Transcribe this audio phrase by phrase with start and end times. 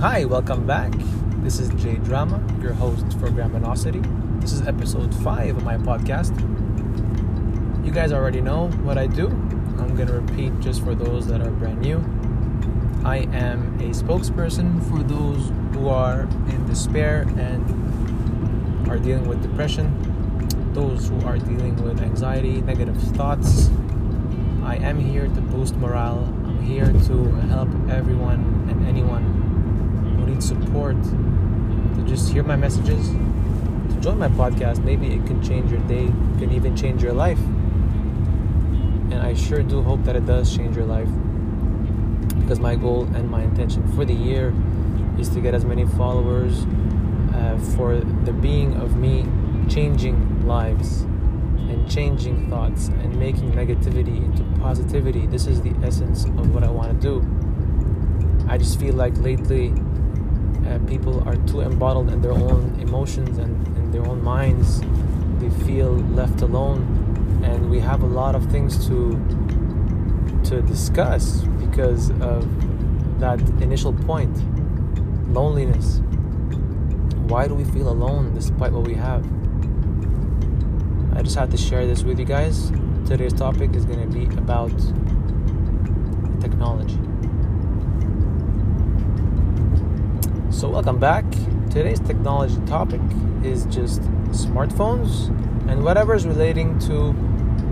[0.00, 0.94] Hi, welcome back.
[1.42, 4.00] This is Jay Drama, your host for Graminosity.
[4.40, 6.34] This is episode 5 of my podcast.
[7.84, 9.26] You guys already know what I do.
[9.26, 11.98] I'm going to repeat just for those that are brand new.
[13.04, 19.92] I am a spokesperson for those who are in despair and are dealing with depression,
[20.72, 23.68] those who are dealing with anxiety, negative thoughts.
[24.64, 26.24] I am here to boost morale.
[26.46, 29.39] I'm here to help everyone and anyone
[30.40, 35.70] need support to just hear my messages, to join my podcast, maybe it can change
[35.70, 36.06] your day,
[36.38, 37.38] can even change your life.
[39.10, 41.08] And I sure do hope that it does change your life.
[42.40, 44.54] Because my goal and my intention for the year
[45.18, 46.64] is to get as many followers
[47.34, 49.26] uh, for the being of me
[49.68, 55.26] changing lives and changing thoughts and making negativity into positivity.
[55.26, 58.46] This is the essence of what I want to do.
[58.48, 59.72] I just feel like lately
[60.70, 64.80] uh, people are too embottled in their own emotions and in their own minds.
[65.40, 69.18] They feel left alone, and we have a lot of things to
[70.44, 72.46] to discuss because of
[73.20, 74.34] that initial point,
[75.32, 76.00] loneliness.
[77.28, 79.24] Why do we feel alone despite what we have?
[81.16, 82.70] I just had to share this with you guys.
[83.06, 84.72] Today's topic is going to be about
[86.40, 87.09] technology.
[90.60, 91.24] So, welcome back.
[91.70, 93.00] Today's technology topic
[93.42, 95.28] is just smartphones
[95.70, 97.14] and whatever is relating to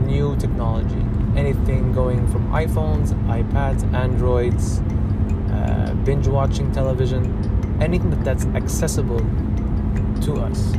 [0.07, 1.05] new technology.
[1.37, 4.81] Anything going from iPhones, iPads, Androids,
[5.53, 9.21] uh, binge watching television, anything that, that's accessible
[10.23, 10.73] to us.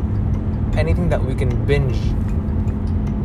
[0.76, 2.00] Anything that we can binge.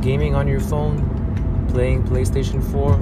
[0.05, 2.99] Gaming on your phone, playing PlayStation 4,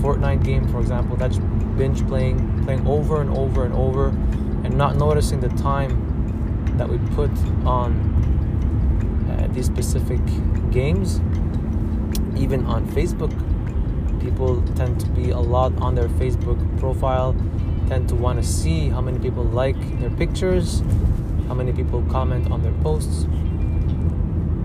[0.00, 1.38] Fortnite game, for example, that's
[1.76, 4.14] binge playing, playing over and over and over
[4.64, 7.30] and not noticing the time that we put
[7.64, 7.90] on
[9.30, 10.20] uh, these specific
[10.70, 11.20] games.
[12.36, 13.32] Even on Facebook,
[14.20, 17.34] people tend to be a lot on their Facebook profile,
[17.88, 20.80] tend to want to see how many people like their pictures,
[21.48, 23.24] how many people comment on their posts.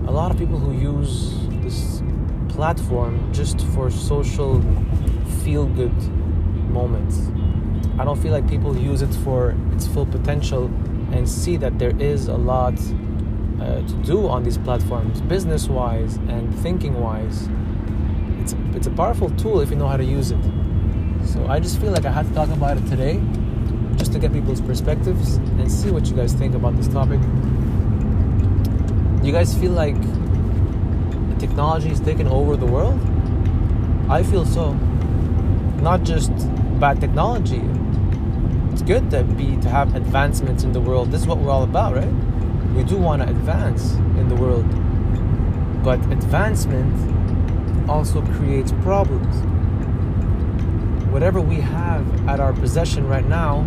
[0.06, 2.02] A lot of people who use this
[2.48, 4.62] platform just for social
[5.42, 5.96] feel good
[6.70, 7.30] moments
[7.98, 10.66] I don't feel like people use it for its full potential
[11.12, 12.74] and see that there is a lot
[13.60, 17.48] uh, to do on these platforms, business wise and thinking wise.
[18.40, 20.42] It's, it's a powerful tool if you know how to use it.
[21.24, 23.22] So I just feel like I had to talk about it today
[23.96, 27.20] just to get people's perspectives and see what you guys think about this topic.
[29.20, 29.96] Do you guys feel like
[31.38, 33.00] technology is taking over the world?
[34.10, 34.72] I feel so.
[35.80, 36.32] Not just
[36.80, 37.62] bad technology,
[38.74, 41.12] it's good to be to have advancements in the world.
[41.12, 42.12] This is what we're all about, right?
[42.74, 44.64] We do want to advance in the world.
[45.84, 49.36] But advancement also creates problems.
[51.12, 53.60] Whatever we have at our possession right now,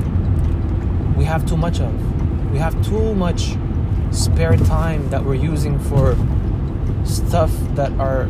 [1.16, 2.52] we have too much of.
[2.52, 3.56] We have too much
[4.12, 6.18] spare time that we're using for
[7.06, 8.26] stuff that are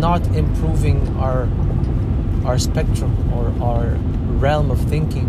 [0.00, 1.48] not improving our
[2.44, 3.96] our spectrum or our
[4.44, 5.26] realm of thinking,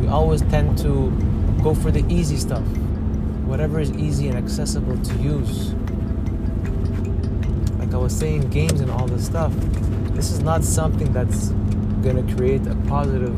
[0.00, 1.10] we always tend to
[1.60, 2.62] go for the easy stuff,
[3.50, 5.72] whatever is easy and accessible to use.
[7.80, 9.52] Like I was saying, games and all this stuff,
[10.14, 11.48] this is not something that's
[12.04, 13.34] gonna create a positive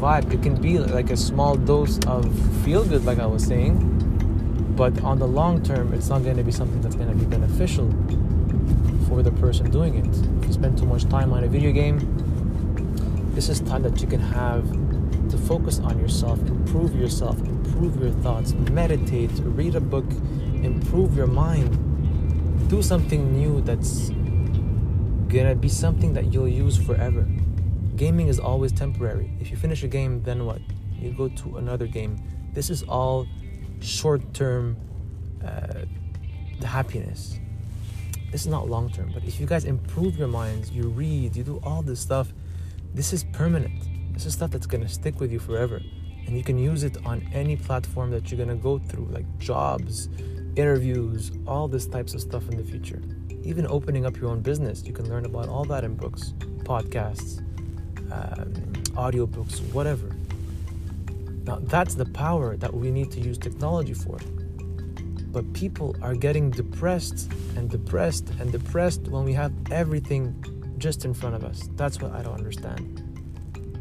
[0.00, 0.32] vibe.
[0.32, 2.24] It can be like a small dose of
[2.64, 3.74] feel good, like I was saying,
[4.74, 7.92] but on the long term, it's not gonna be something that's gonna be beneficial
[9.06, 10.06] for the person doing it.
[10.38, 12.23] If you spend too much time on a video game,
[13.34, 14.64] this is time that you can have
[15.28, 20.08] to focus on yourself, improve yourself, improve your thoughts, meditate, read a book,
[20.62, 21.70] improve your mind.
[22.68, 24.10] Do something new that's
[25.28, 27.26] gonna be something that you'll use forever.
[27.96, 29.36] Gaming is always temporary.
[29.40, 30.60] If you finish a game, then what?
[30.98, 32.16] You go to another game.
[32.52, 33.26] This is all
[33.80, 34.76] short term
[35.44, 35.84] uh,
[36.64, 37.38] happiness.
[38.30, 41.42] This is not long term, but if you guys improve your minds, you read, you
[41.42, 42.32] do all this stuff,
[42.94, 44.14] this is permanent.
[44.14, 45.80] This is stuff that's gonna stick with you forever.
[46.26, 50.08] And you can use it on any platform that you're gonna go through, like jobs,
[50.56, 53.02] interviews, all this types of stuff in the future.
[53.42, 56.32] Even opening up your own business, you can learn about all that in books,
[56.62, 57.40] podcasts,
[58.12, 58.52] um,
[58.94, 60.14] audiobooks, whatever.
[61.44, 64.18] Now, that's the power that we need to use technology for.
[65.26, 70.32] But people are getting depressed and depressed and depressed when we have everything
[70.84, 71.70] just in front of us.
[71.76, 72.82] That's what I don't understand.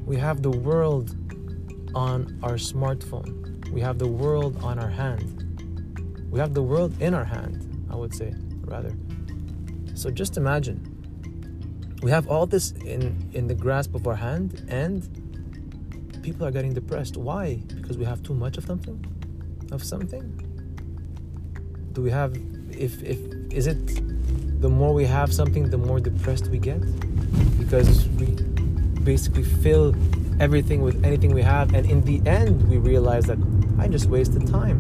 [0.06, 1.08] We have the world
[1.94, 3.70] on our smartphone.
[3.72, 5.28] We have the world on our hand.
[6.32, 7.58] We have the world in our hand,
[7.92, 8.94] I would say, rather.
[9.96, 10.80] So just imagine
[12.02, 13.04] we have all this in
[13.34, 14.98] in the grasp of our hand and
[16.24, 17.18] people are getting depressed.
[17.18, 17.46] Why?
[17.76, 18.98] Because we have too much of something?
[19.74, 20.26] Of something?
[21.92, 22.32] Do we have
[22.78, 23.20] if if
[23.52, 26.82] is it the more we have something the more depressed we get?
[27.58, 28.28] Because we
[29.04, 29.96] basically fill
[30.40, 33.38] everything with anything we have and in the end we realize that
[33.80, 34.78] I just wasted time.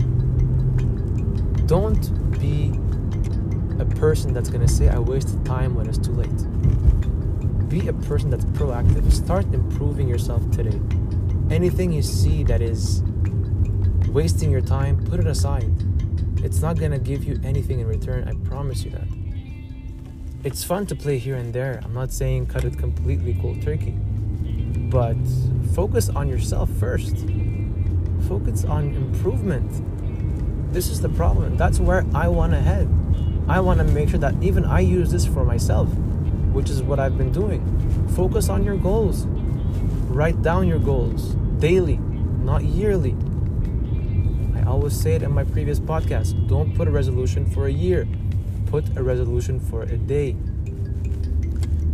[1.67, 2.03] Don't
[2.39, 2.71] be
[3.79, 7.69] a person that's gonna say I wasted time when it's too late.
[7.69, 9.11] Be a person that's proactive.
[9.11, 10.79] Start improving yourself today
[11.53, 13.03] anything you see that is
[14.09, 15.71] wasting your time, put it aside.
[16.43, 19.07] It's not gonna give you anything in return, I promise you that.
[20.43, 21.79] It's fun to play here and there.
[21.85, 23.91] I'm not saying cut it completely cold turkey,
[24.91, 25.15] but
[25.73, 27.15] focus on yourself first.
[28.27, 29.71] Focus on improvement.
[30.73, 31.55] This is the problem.
[31.55, 32.89] That's where I want to head.
[33.47, 35.87] I want to make sure that even I use this for myself,
[36.51, 37.61] which is what I've been doing.
[38.09, 39.25] Focus on your goals.
[40.09, 41.97] Write down your goals daily,
[42.43, 43.15] not yearly.
[44.63, 48.07] I always say it in my previous podcast don't put a resolution for a year,
[48.67, 50.37] put a resolution for a day.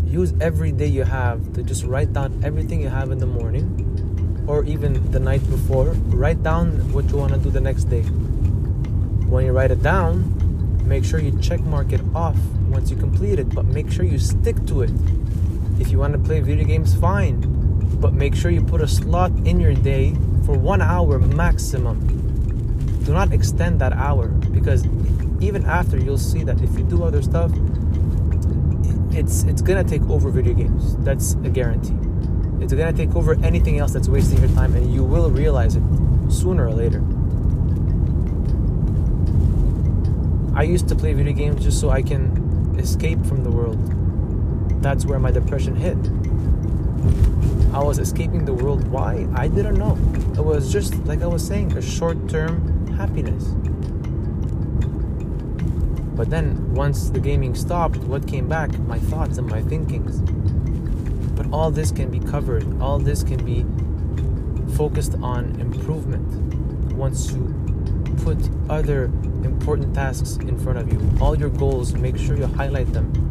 [0.06, 4.46] Use every day you have to just write down everything you have in the morning
[4.48, 5.94] or even the night before.
[6.14, 8.04] Write down what you want to do the next day.
[8.04, 12.38] When you write it down, make sure you check mark it off
[12.70, 14.92] once you complete it, but make sure you stick to it.
[15.80, 17.60] If you want to play video games, fine
[18.00, 20.14] but make sure you put a slot in your day
[20.46, 22.29] for one hour maximum.
[23.10, 24.86] Do not extend that hour because
[25.40, 27.52] even after you'll see that if you do other stuff,
[29.10, 30.96] it's it's gonna take over video games.
[30.98, 31.98] That's a guarantee.
[32.64, 35.82] It's gonna take over anything else that's wasting your time, and you will realize it
[36.30, 37.02] sooner or later.
[40.56, 43.80] I used to play video games just so I can escape from the world.
[44.84, 45.98] That's where my depression hit.
[47.80, 48.90] I was escaping the world.
[48.90, 49.26] Why?
[49.34, 49.98] I didn't know.
[50.38, 53.46] It was just, like I was saying, a short term happiness.
[56.14, 58.78] But then, once the gaming stopped, what came back?
[58.80, 60.20] My thoughts and my thinkings.
[61.38, 63.66] But all this can be covered, all this can be
[64.76, 66.28] focused on improvement
[66.96, 67.56] once you
[68.26, 68.38] put
[68.70, 69.06] other
[69.46, 71.00] important tasks in front of you.
[71.22, 73.29] All your goals, make sure you highlight them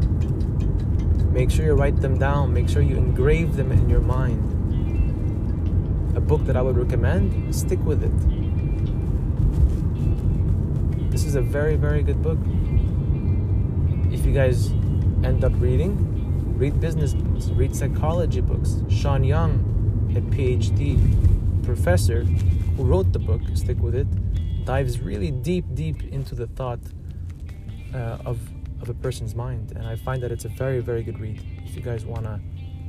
[1.31, 2.53] Make sure you write them down.
[2.53, 4.57] Make sure you engrave them in your mind.
[6.17, 8.13] A book that I would recommend, stick with it.
[11.11, 12.39] This is a very, very good book.
[14.13, 14.71] If you guys
[15.23, 18.83] end up reading, read business books, read psychology books.
[18.89, 20.99] Sean Young, a PhD
[21.65, 24.07] professor who wrote the book, stick with it,
[24.65, 26.81] dives really deep, deep into the thought
[27.95, 28.39] uh, of
[28.89, 29.73] of a person's mind.
[29.73, 31.41] And I find that it's a very, very good read.
[31.65, 32.41] If you guys want to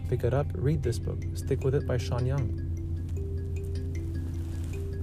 [0.07, 1.19] pick it up, read this book.
[1.35, 2.65] Stick with it by Sean Young.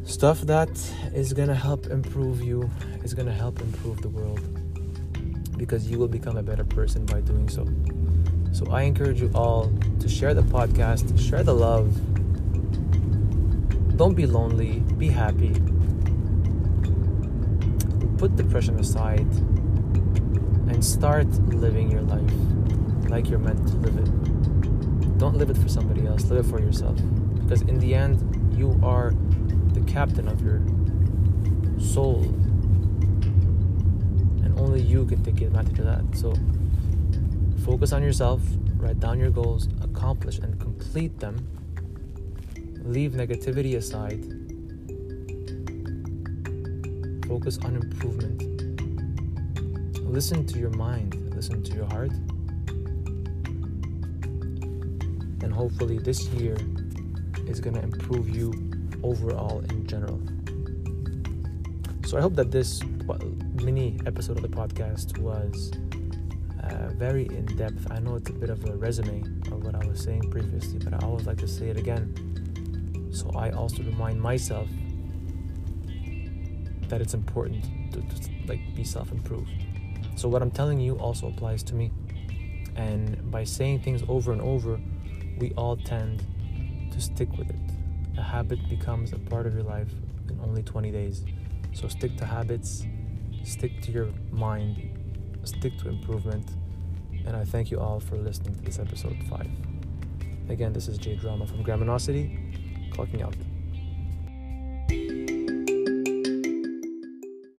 [0.04, 0.70] Stuff that
[1.12, 2.70] is going to help improve you,
[3.02, 4.40] is going to help improve the world
[5.56, 7.66] because you will become a better person by doing so.
[8.52, 11.94] So I encourage you all to share the podcast, share the love.
[13.96, 15.53] Don't be lonely, be happy.
[18.19, 19.26] Put depression aside
[20.69, 22.32] and start living your life
[23.08, 25.19] like you're meant to live it.
[25.19, 26.96] Don't live it for somebody else, live it for yourself.
[27.35, 29.15] Because in the end, you are
[29.73, 30.61] the captain of your
[31.81, 32.23] soul.
[34.43, 36.05] And only you can take advantage of that.
[36.17, 36.35] So
[37.65, 38.43] focus on yourself,
[38.77, 41.37] write down your goals, accomplish and complete them.
[42.82, 44.25] Leave negativity aside.
[47.27, 48.56] Focus on improvement
[50.08, 52.13] listen to your mind, listen to your heart.
[55.43, 56.56] And hopefully, this year
[57.46, 58.53] is going to improve you
[59.03, 60.20] overall in general.
[62.06, 62.82] So, I hope that this
[63.63, 65.72] mini episode of the podcast was
[66.63, 67.91] uh, very in depth.
[67.91, 69.22] I know it's a bit of a resume
[69.53, 73.10] of what I was saying previously, but I always like to say it again.
[73.13, 74.69] So, I also remind myself
[76.89, 79.66] that it's important to, to like be self-improved
[80.17, 81.93] so, what I'm telling you also applies to me.
[82.75, 84.81] And by saying things over and over,
[85.39, 86.25] we all tend
[86.91, 87.56] to stick with it.
[88.17, 89.91] A habit becomes a part of your life
[90.31, 91.25] in only 20 days.
[91.75, 92.87] So, stick to habits,
[93.44, 94.99] stick to your mind,
[95.44, 96.51] stick to improvement.
[97.27, 99.46] And I thank you all for listening to this episode 5.
[100.49, 103.35] Again, this is Jay Drama from Graminosity, clocking out.